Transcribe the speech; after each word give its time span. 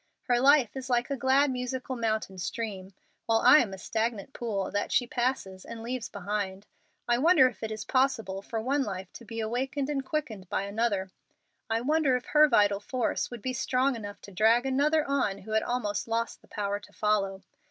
Her 0.23 0.39
life 0.39 0.75
is 0.75 0.89
like 0.89 1.11
a 1.11 1.15
glad, 1.15 1.51
musical 1.51 1.95
mountain 1.95 2.39
stream, 2.39 2.95
while 3.27 3.37
I 3.41 3.59
am 3.59 3.71
a 3.71 3.77
stagnant 3.77 4.33
pool 4.33 4.71
that 4.71 4.91
she 4.91 5.05
passes 5.05 5.63
and 5.63 5.83
leaves 5.83 6.09
behind. 6.09 6.65
I 7.07 7.19
wonder 7.19 7.47
if 7.47 7.61
it 7.61 7.71
is 7.71 7.85
possible 7.85 8.41
for 8.41 8.59
one 8.59 8.81
life 8.83 9.13
to 9.13 9.25
be 9.25 9.39
awakened 9.41 9.91
and 9.91 10.03
quickened 10.03 10.49
by 10.49 10.63
another. 10.63 11.11
I 11.69 11.81
wonder 11.81 12.15
if 12.15 12.25
her 12.25 12.47
vital 12.49 12.79
force 12.79 13.29
would 13.29 13.43
be 13.43 13.53
strong 13.53 13.95
enough 13.95 14.19
to 14.21 14.31
drag 14.31 14.65
another 14.65 15.05
on 15.07 15.37
who 15.37 15.51
had 15.51 15.61
almost 15.61 16.07
lost 16.07 16.41
the 16.41 16.47
power 16.47 16.79
to 16.79 16.91
follow. 16.93 17.43